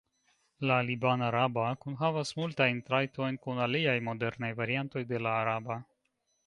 La 0.69 0.77
liban-araba 0.87 1.65
kunhavas 1.85 2.31
multajn 2.39 2.81
trajtojn 2.89 3.39
kun 3.45 3.63
aliaj 3.67 3.97
modernaj 4.11 4.53
variantoj 4.63 5.09
de 5.15 5.27
la 5.29 5.41
araba. 5.45 5.83